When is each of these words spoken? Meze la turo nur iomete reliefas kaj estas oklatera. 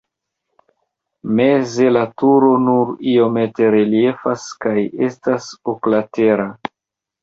Meze 1.39 1.91
la 1.93 2.03
turo 2.23 2.49
nur 2.65 2.91
iomete 3.13 3.71
reliefas 3.79 4.51
kaj 4.69 4.77
estas 5.13 5.57
oklatera. 5.77 6.55